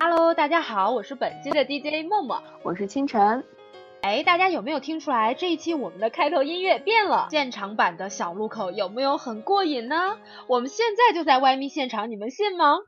[0.00, 2.42] Hello，大家好，我是本期的 DJ 默默。
[2.62, 3.44] 我是清晨，
[4.04, 7.26] 哎，大家有没有听出来这一期我们的开头音乐变了？
[7.30, 10.18] 现场版的小路口有没有很过瘾呢？
[10.46, 12.80] 我们现在就在歪咪现场，你们信吗？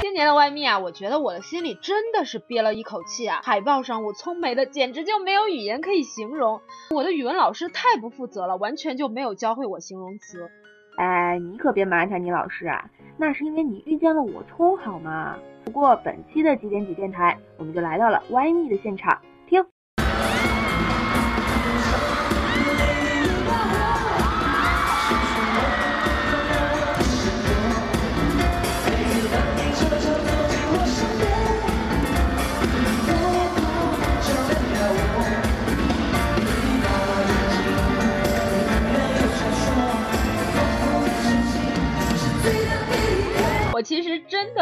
[0.00, 3.40] 今年的外密啊，我觉得我的心里真的是憋了一口气啊！
[3.44, 6.60] 海报上我葱眉的简直就没有语言可以形容，
[6.90, 10.50] 我的语文老师太不负责了，完全就没有教会我形容词。
[10.98, 15.36] 哎，你可别埋汰你老师啊，那是因为你遇见了我聪好吗？
[15.64, 19.16] 不过本期的几点几电台，我们就来到了歪密的现场，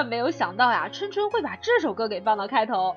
[0.06, 2.94] 没有想到呀，春春会把这首歌给放到开头，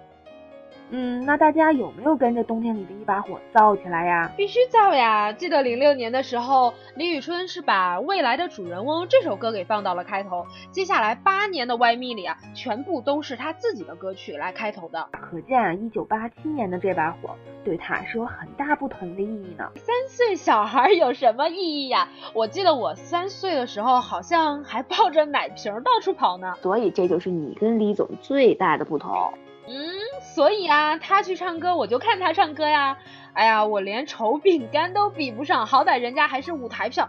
[0.92, 4.32] 嗯，那大家有没有跟着冬天里的一把火燥起来呀？
[4.36, 5.32] 必须造呀！
[5.32, 15.08] 记得零六年的时候，李宇春是把《未来的主人翁》这首歌给放到了开头，接下来八年的歪密里啊，全部都是他自己的歌曲来开头的。
[15.12, 19.70] 可见啊，一九八七年的这把火对他是有很大不同的意义呢。
[19.76, 22.08] 三岁小孩有什么意义呀？
[22.34, 26.56] 我记得我三岁的时候，好像还抱着奶瓶到处跑呢。
[26.64, 29.32] 所以这就是你跟李总最大的不同。
[29.70, 32.98] 嗯，所以啊，他去唱歌，我就看他唱歌呀。
[33.34, 37.08] 哎呀，我连丑饼干都比不上，好歹人家还是舞台票，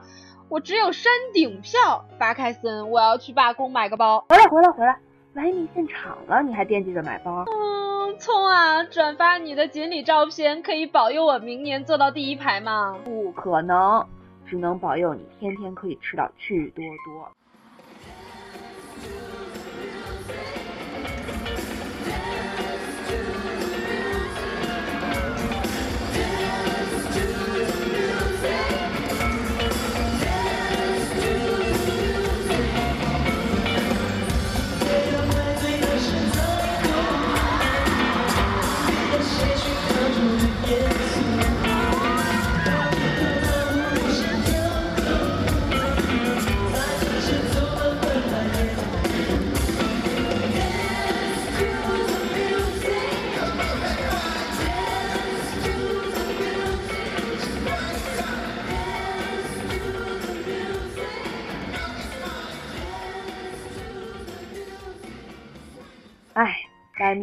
[0.50, 2.04] 我只有山顶票。
[2.18, 4.24] 巴开森，我要去罢工买个包。
[4.28, 4.98] 回来，回来，回来！
[5.32, 7.44] 来你现场了，你还惦记着买包？
[7.46, 12.98] 嗯，聪啊，转发你的锦鲤照片，可以保佑我明年坐到第一排吗？
[13.04, 14.06] 不可能，
[14.44, 17.32] 只能保佑你天天可以吃到趣多多。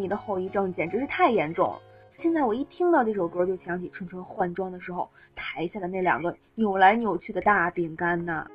[0.07, 1.79] 的后遗症简直是太严重了。
[2.21, 8.47] 现在我一听到这首歌，就想起春春换装的时候，台下的那两个扭来扭去的大饼干呐。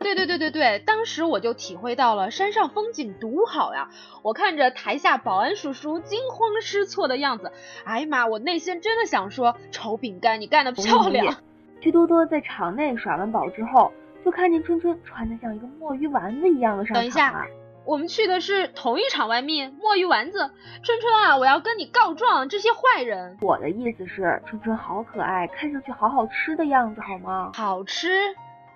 [0.00, 3.88] 对对对对对，当时我就体会到了山上风景独好呀！
[4.22, 7.50] 我看着台下保安叔叔惊慌失措的样子，
[7.84, 11.34] 哎呀妈，我内心真的想说，丑饼干，你干得漂亮！
[11.80, 13.90] 趣多多在场内耍完宝之后，
[14.24, 17.00] 就看见春春穿的像一个墨鱼丸子一样的上场、啊。
[17.00, 17.46] 等一下，
[17.88, 20.50] 我们去的是同一场外面，墨鱼丸子，
[20.82, 23.38] 春春啊，我要跟你告状，这些坏人！
[23.40, 27.50] 我的意思是，春春好可爱，看上去好好吃的样子，好吗？
[27.54, 28.10] 好吃。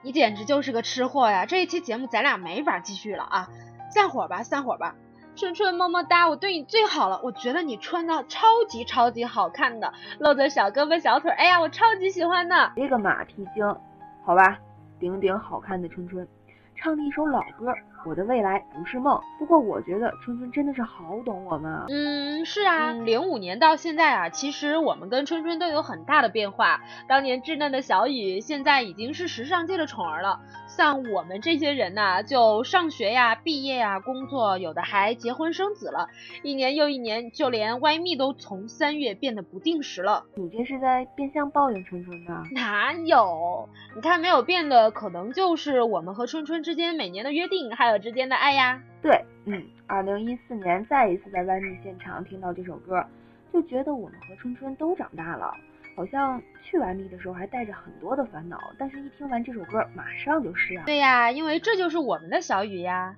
[0.01, 1.45] 你简直就是个吃货呀！
[1.45, 3.51] 这一期节目咱俩没法继续了啊，
[3.91, 4.95] 散伙吧，散伙吧。
[5.37, 7.21] 春春么么哒，我对你最好了。
[7.23, 12.73] 我觉得你穿的超级超级好看的，露着小胳膊小腿，哎呀，我超级喜欢的。
[12.77, 13.77] 这个马屁精，
[14.25, 14.59] 好吧，
[14.99, 16.27] 顶顶好看的春春，
[16.75, 17.75] 唱了一首老歌。
[18.05, 21.87] 我的未来不是梦，不过我觉得春春真的是好懂我们啊。
[21.89, 26.81] 嗯，是啊，零五年到现在啊，其实我们跟春春都有很大的变化。
[27.09, 30.41] 当年稚嫩的小雨，现在已经是时尚界的宠儿了。
[30.67, 36.09] 像我们这些人呐、啊，就上学呀、毕业呀、工作，有的还结婚生子了，
[36.43, 40.25] 一年又一年，就连歪蜜都从三月变得不定时了。
[40.35, 42.43] 你这是在变相抱怨春春呢？
[42.53, 43.69] 哪有？
[43.95, 48.79] 你看没有变的，可能就是我们和春春之间每年的约定，还有之间的爱呀。
[49.01, 53.05] 对，嗯，二零一四年再一次在歪密现场听到这首歌，
[53.53, 55.55] 就觉得我们和春春都长大了。
[55.95, 60.83] 好像去完密的时候还带着很多的烦恼，但是一听完这首歌，马上就释然。
[60.87, 63.15] 对呀，因为这就是我们的小雨呀。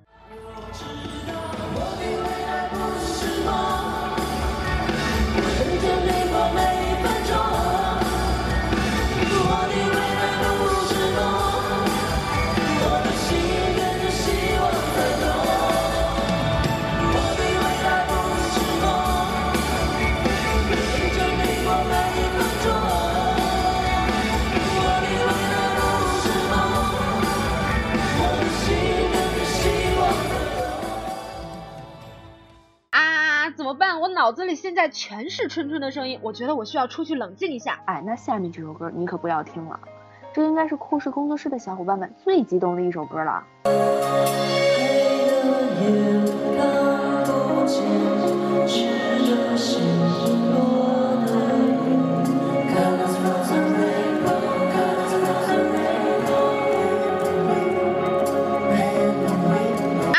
[1.77, 3.49] 我的未来不是梦，
[34.55, 37.79] 现在全是春春的声音，我觉得我需要出去冷静一下。
[37.85, 39.79] 哎，那下面这首歌你可不要听了，
[40.33, 43.43] 这应该是酷视工作室的小伙伴们最激动的一首歌了。
[60.13, 60.17] 啊，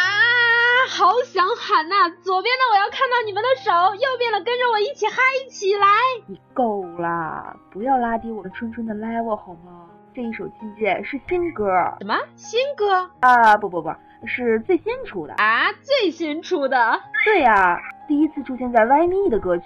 [0.88, 2.75] 好想喊呐、左边的我
[3.10, 5.86] 到你们的手，右边的跟着我一起嗨起来。
[6.26, 9.86] 你够啦，不要拉低我们春春的 level 好吗？
[10.14, 11.66] 这一首《境界》是新歌
[12.00, 13.94] 什么新歌啊，不不不，
[14.24, 15.34] 是最新出的。
[15.34, 15.72] 啊？
[15.82, 17.00] 最新出的？
[17.24, 19.64] 对呀、第一次出现在 Y Me 的歌曲。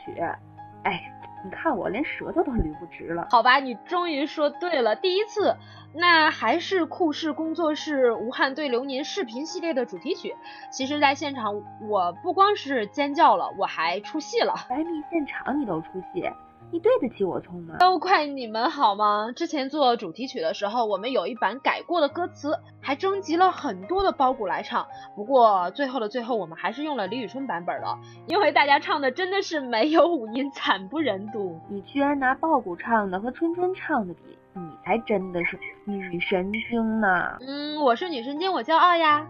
[0.83, 1.01] 哎，
[1.43, 3.29] 你看我连舌头都捋不直了。
[3.31, 5.57] 好吧，你终于说对了，第一次，
[5.95, 10.35] 那还是酷视工作室《无憾对流年》视频系列的主题曲。
[10.71, 14.55] 其实，在现场我不光是尖叫了，我还出戏了。
[14.69, 16.31] 白米现场你都出戏，
[16.73, 17.77] 你对得起我聪吗？
[17.79, 19.33] 都怪你们好吗？
[19.35, 24.87] 之前做主题曲的时候，我们有一版改过的歌词，还征集了很多的包谷来唱。
[25.17, 31.59] 不过最后的最后，我们还是用了李宇春版本了，因为大家唱的真的是没有五音，惨不忍睹。
[31.69, 37.37] 你居然拿爆谷唱的和春春唱的比，你才真的是女神经呢！
[37.41, 39.27] 嗯，我是女神经，我骄傲呀。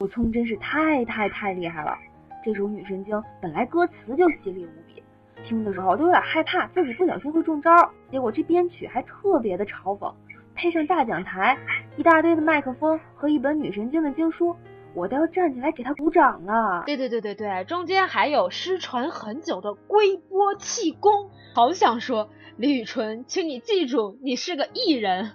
[0.00, 1.94] 我聪真是太太太厉害了！
[2.42, 5.02] 这首《女神经》本来歌词就犀利无比，
[5.44, 7.70] 听的时候都有点害怕自己不小心会中招。
[8.10, 10.10] 结果这编曲还特别的嘲讽，
[10.54, 11.58] 配上大讲台、
[11.98, 14.56] 一大堆的麦克风和一本《女神经》的经书，
[14.94, 16.82] 我都要站起来给他鼓掌了。
[16.86, 25.32] 对对对对对，中间还有失传很久的龟波气功，好想说李宇春，请你记住，你是个艺人。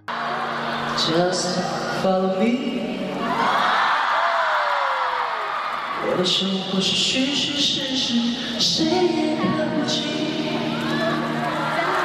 [0.98, 1.62] Just
[2.02, 2.96] follow me。
[6.16, 10.02] 我的生活是虚虚实实，谁也看不清。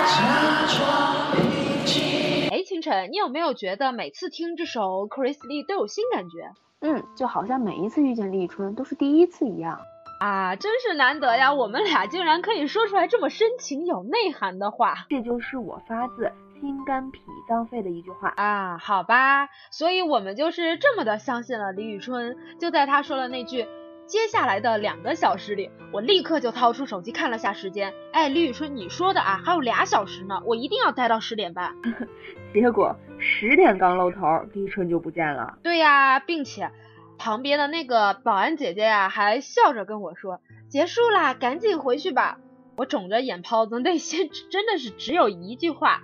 [0.04, 2.50] 假装平静。
[2.50, 9.78] 哎，清晨，你有没有觉得每次听这首 Chris Lee 都有新感觉嗯，就好像每一次遇见李宇春都是第一次一样。
[10.18, 10.56] 啊？
[10.56, 18.30] 真是难得呀，我们俩竟然可以说出来这么深情有内涵的话这就是我发自心肝脾脏肺的一句话。
[18.30, 18.76] 啊！
[18.76, 22.36] 好吧，所以我们就是这么的相信了李宇春。
[22.58, 23.68] 就在他说了那句。
[24.10, 27.94] 接下来的两个小时里，我立刻就掏出手机看了下时间。
[28.12, 31.76] 哎，李宇春，你说的啊，还有俩小时呢，我一定要待到十点半。
[32.52, 35.58] 结果十点刚露头，李宇春就不见了。
[35.62, 36.72] 对呀，并且
[37.18, 42.38] 旁边的那个保安姐姐呀，还笑着跟我说：“结束啦，赶紧回去吧。”
[42.76, 46.02] 我肿着眼泡子，内心 真的是只有一句话：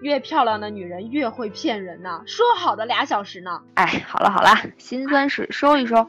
[0.00, 3.62] 越漂亮的女人越会骗人呐、说好的俩小时呢？
[3.74, 6.08] 哎，好了好了，心酸事收一收，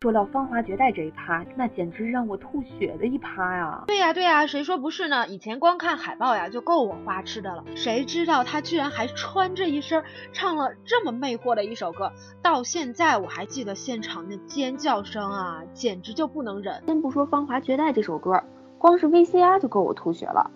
[0.00, 3.84] 说到芳华绝代这一趴，那简直让我吐血的一趴呀！
[3.86, 5.26] 对呀对呀，谁说不是呢？
[5.26, 12.12] 以前光看海报呀就够我花痴的了，谁知道他居然还穿着一身唱了这么魅惑的一首歌，
[12.42, 16.82] 到现在我还记得现场那尖叫声啊，简直就不能忍。
[16.86, 18.42] 先不说《芳华绝代》这首歌，
[18.76, 20.50] 光是 VCR 就够我吐血了，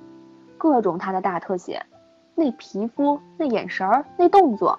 [0.58, 1.82] 各种他的大特写，
[2.34, 4.78] 那皮肤、那眼神儿、那动作，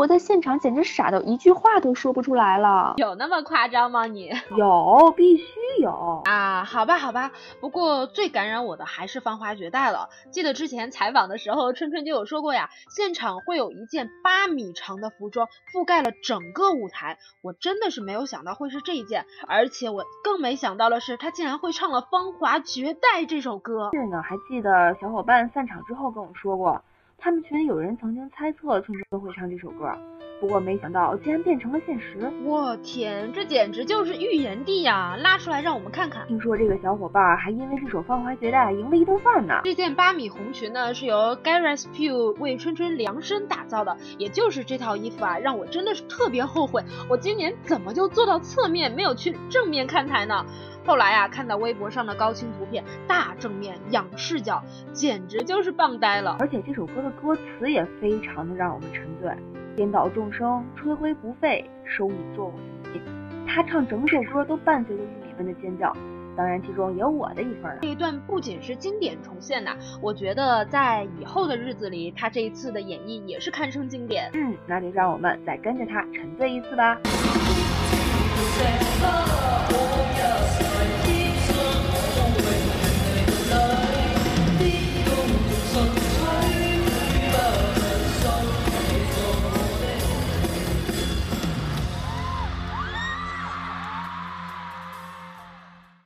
[0.00, 2.94] 我在现场简直傻到一句话都说不出来了。
[2.96, 4.06] 有那么夸张吗？
[4.06, 5.44] 你 有，必须
[5.82, 6.64] 有啊！
[6.64, 7.32] 好吧，好吧。
[7.60, 10.08] 不过最感染我的还是《芳华绝代》了。
[10.30, 17.18] 记得之前采访的时候，春春就有说过呀，现场会有一件八米长的服装覆盖了整个舞台。
[17.42, 23.90] 我真的是没有想到会是这一件，而且我更没想到的是，他竟然会唱了《芳华绝代》这首歌。
[23.92, 26.82] 是呢，还记得小伙伴散场之后跟我说过。
[27.22, 29.92] 他们群里有人曾经猜测春春会唱这首歌，
[30.40, 32.32] 不过没想到竟然变成了现实。
[32.42, 35.18] 我天，这简直就是预言帝呀！
[35.20, 36.26] 拉出来让我们看看。
[36.28, 39.60] 听说这个小伙伴还因为这首《芳华绝代》赢了一顿饭呢。
[39.64, 50.46] 这件八米红裙呢，是由 Gareth Pugh 为春春量身打造的，也就是这套衣服啊，让我真的是特别后悔，我今年怎么就坐到侧面，没有去正面看台呢？
[50.84, 56.36] 后来啊，看到微博上的高清图片，大正面仰视角，简直就是棒呆了。
[56.40, 59.30] 而且这首歌的歌词也非常的让我们沉醉。
[59.76, 62.58] 颠倒众生，吹灰不废，收你做我的
[62.92, 63.00] 迷。
[63.46, 65.92] 他唱整首歌都伴随着玉米们的尖叫，
[66.36, 67.78] 当然其中也有我的一份。
[67.82, 74.30] 这一段不仅是经典重现呐，我觉得在以后的日子里，他这一次的演绎也是堪称经典。
[74.34, 76.98] 嗯，那就让我们再跟着他沉醉一次吧。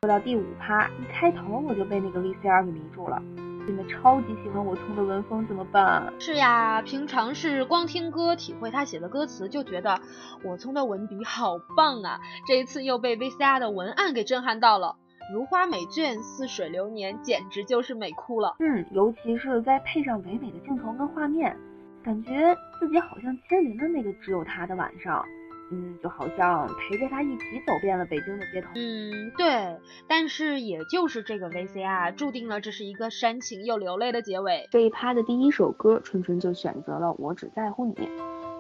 [0.05, 3.23] 说到第五趴，一开头我就被那个 VCR 给迷住了，
[3.67, 6.13] 真的超级喜欢我冲的文风，怎么办？
[6.21, 9.99] 是呀，平常是光听歌体会他写的歌词，就觉得
[10.45, 12.21] 我聪的文笔好棒啊！
[12.47, 14.97] 这一次又被 VCR 的文案给震撼到了，
[15.33, 18.57] 如花美眷，似水流年，简直就是美哭了。
[18.59, 21.57] 嗯，尤其是再配上唯美的镜头跟画面，
[22.05, 25.25] 感觉自己好像亲临了那个只有他的晚上。
[25.75, 28.69] 嗯，就好像陪着他一起走遍了北京的街头。
[28.75, 29.79] 嗯，对。
[30.07, 34.69] 但是也就是这个 VCR 注定了这是一个煽情又流泪的结尾。
[34.71, 37.95] 这一趴的第一首歌，春春就选择了《我只在乎你》。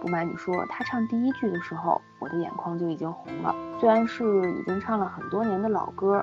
[0.01, 3.55] 不瞒你说，他唱第一句的时候，我的眼眶就已经红了。
[3.81, 6.23] 虽然是已经唱了很多年的老歌，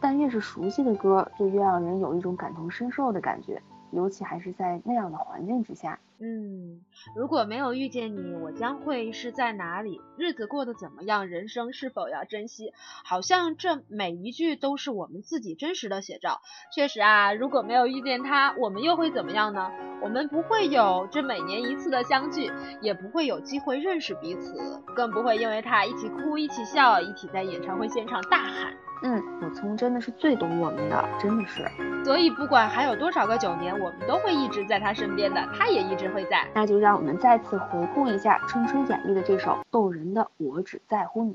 [0.00, 3.62] 但越是熟悉的歌，就越让人有一种感同身受的感觉。
[3.92, 5.96] 尤其还是在那样的环境之下。
[6.18, 6.80] 嗯，
[7.14, 10.00] 如果没有遇见你，我将会是在哪里？
[10.16, 11.28] 日子过得怎么样？
[11.28, 12.72] 人生是否要珍惜？
[13.04, 16.40] 好像这每一句都是我们自己真实的写照。
[16.72, 19.70] 确实啊，如果没有遇见他，我们又会怎么样呢？
[20.02, 24.54] 我们不会有这每年一次的相聚，也不会有机会认识彼此，
[24.94, 28.74] 更不会因为他一起哭、一起笑、一起在演唱会现场大喊。
[29.02, 31.62] 嗯，我聪真的是最懂我们的，真的是。
[32.02, 36.46] 所以不管还有多少个九年，我们都会一直在他身边的，他也一直会在。
[36.54, 41.34] 那就让我们再次回顾一下春春演绎的这首动人的《我只在乎你》。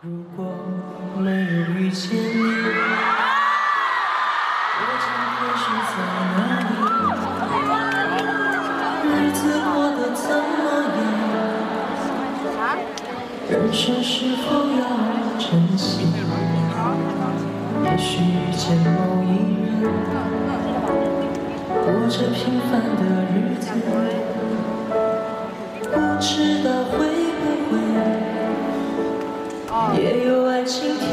[0.00, 0.44] 如果
[1.18, 1.36] 没有
[1.74, 2.20] 遇见你，
[4.78, 5.94] 我将会是在
[6.36, 6.38] 哪
[6.68, 6.72] 里？
[9.04, 10.64] 日子过得怎么
[10.96, 11.00] 样？
[13.50, 14.46] 人生是否
[14.78, 14.82] 要
[15.38, 16.06] 珍惜？
[17.82, 19.26] 也许遇见某一
[19.82, 19.82] 人，
[21.82, 23.64] 过着平凡的日子，
[25.90, 26.28] 不知
[26.62, 26.96] 道会
[27.40, 27.72] 不会
[29.96, 31.08] 也有爱情甜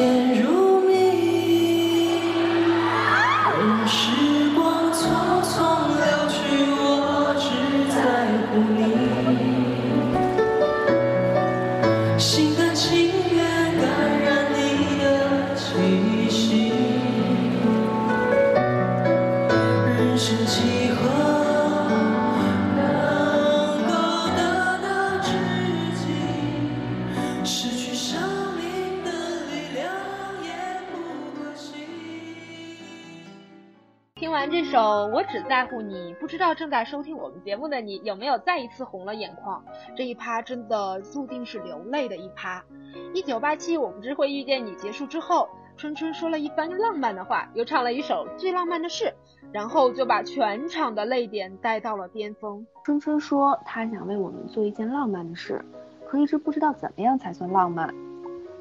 [34.20, 34.80] 听完这首
[35.12, 39.64] 《我只在乎你》，不知道正在收听我们节目的你有没有再一次红了眼眶？
[39.96, 42.66] 这一趴真的注定是流泪的一趴。
[43.14, 45.48] 一九八七，我不知会遇见你结束之后，
[45.78, 49.14] 春春说了一番浪漫的话，又唱了一首最浪漫的事，
[49.52, 52.66] 然后就把全场的泪点带到了巅峰。
[52.84, 55.64] 春春说她想为我们做一件浪漫的事，
[56.08, 57.94] 可一直不知道怎么样才算浪漫。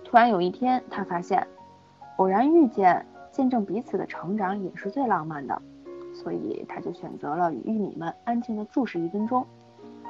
[0.05, 1.47] 突然有一天，她发现，
[2.19, 5.61] 偶然遇见、见证彼此的成长也是最浪漫的，
[6.15, 9.47] 所以他就选择了与玉米们安静的注视一分钟，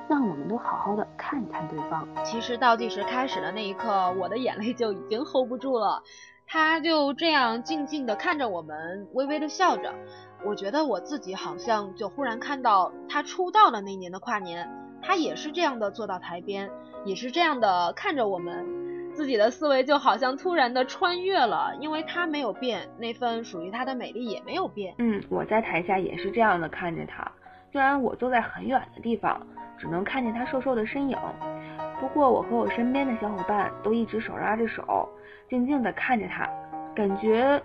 [0.08, 2.06] 让我们都好好的看一看对方。
[2.24, 6.04] 其实倒计时开始的那一刻，我的眼泪就已经 hold 不住了。
[6.46, 9.92] 他就这样静静地看着我们，微微地笑着。
[10.44, 14.70] 我觉得我自己好像就忽然看到他出道的那年的跨年，
[15.02, 16.70] 他也是这样的坐到台边，
[17.04, 18.64] 也是这样的看着我们，
[19.16, 24.94] 自己的思维就好像突然的穿越了，因为他没有变，那份属于他的美丽也没有变。
[24.98, 27.26] 嗯，我在台下也是这样的看着他，
[27.72, 29.40] 虽然我坐在很远的地方，
[29.78, 31.16] 只能看见他瘦瘦的身影，
[31.98, 35.08] 不过我和我身边的小伙伴都一直手拉着手。
[35.48, 36.46] 静静地看着他，
[36.94, 37.58] 感觉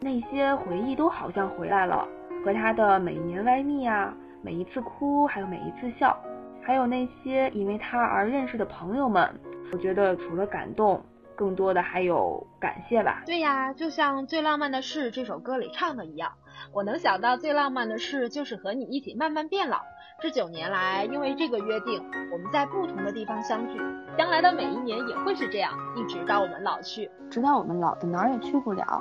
[0.00, 2.06] 那些回忆都好像回来了，
[2.44, 4.12] 和他的每一年歪蜜啊，
[4.42, 6.14] 每一次哭，还有每一次笑，
[6.60, 9.26] 还有那些因为他而认识的朋友们，
[9.72, 11.02] 我觉得除了感动，
[11.36, 13.22] 更多的还有感谢吧。
[13.26, 16.32] 对呀，就像《最浪漫的事》这首歌里唱的一样，
[16.72, 19.80] 我能想到最浪漫的事就是和你一起慢慢变老。
[20.20, 23.78] 这九年来，因为这个约定，我们在不同的地方相聚。
[24.16, 29.00] 将来的每一年也会是这样，一直到我们老去，直到我们老的哪儿也去不了，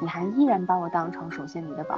[0.00, 1.96] 你还依然把我当成手心里的宝。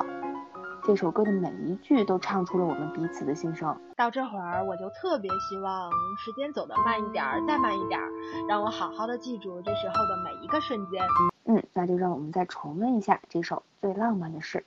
[0.87, 3.75] 这首歌的每一句都唱出了我们彼此的心声。
[3.97, 7.99] 到这会儿，我就特别希望时间走得慢一点，再慢一点，
[8.47, 11.03] 让我好好的记住这时候的每一个瞬间。
[11.47, 14.63] 嗯，那就让我们再重温一下这首最浪漫的事。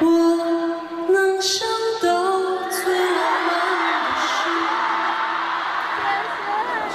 [0.00, 0.06] 我
[1.12, 1.64] 能想
[2.02, 4.50] 到最浪漫的事。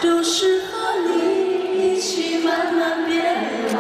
[0.02, 3.80] 就是和你一起慢慢变老，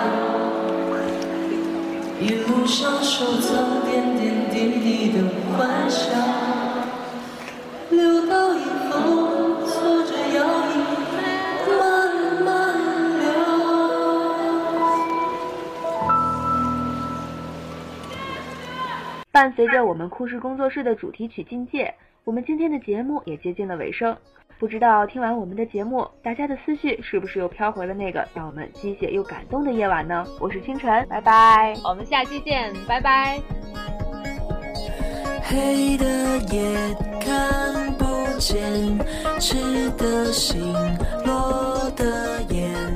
[2.22, 3.79] 一路上收藏
[5.60, 6.16] 欢笑，
[7.90, 8.96] 留到以后
[9.66, 10.40] 坐着摇
[10.70, 10.74] 椅
[11.78, 11.78] 慢
[12.46, 12.48] 慢
[13.20, 13.28] 聊。
[19.34, 24.16] 伴随着我们酷视工作室的主题曲境界，我们今天的节目也接近了尾声。
[24.58, 30.26] 不知道听完我们的节目，大家的思绪是不是又飘回了那个让我们鸡血又感动的夜晚呢？
[30.40, 33.42] 我是清晨，拜拜，我们下期见，拜拜。
[35.50, 38.06] 黑的夜看不
[38.38, 38.56] 见，
[39.40, 40.62] 赤的心，
[41.26, 42.89] 落的眼。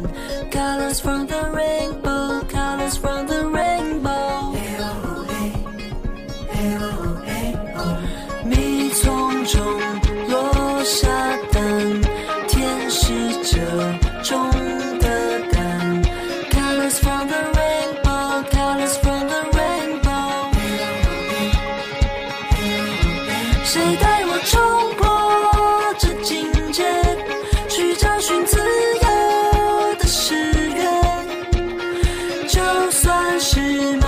[33.54, 34.03] Shame.